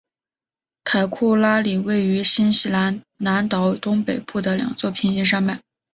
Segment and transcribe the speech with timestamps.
[0.83, 5.61] 凯库拉岭位于新西兰南岛东北部的两座平行山脉。